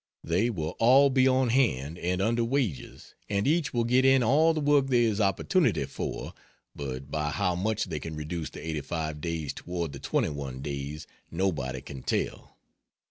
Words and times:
They 0.23 0.49
will 0.49 0.75
all 0.79 1.11
be 1.11 1.27
on 1.27 1.49
hand 1.49 1.99
and 1.99 2.23
under 2.23 2.43
wages, 2.43 3.13
and 3.29 3.45
each 3.47 3.71
will 3.71 3.83
get 3.83 4.03
in 4.03 4.23
all 4.23 4.51
the 4.51 4.59
work 4.59 4.87
there 4.87 4.99
is 5.03 5.21
opportunity 5.21 5.85
for, 5.85 6.33
but 6.75 7.11
by 7.11 7.29
how 7.29 7.53
much 7.53 7.85
they 7.85 7.99
can 7.99 8.15
reduce 8.15 8.49
the 8.49 8.65
85 8.67 9.21
days 9.21 9.53
toward 9.53 9.91
the 9.93 9.99
21 9.99 10.63
days, 10.63 11.05
nobody 11.29 11.81
can 11.81 12.01
tell. 12.01 12.57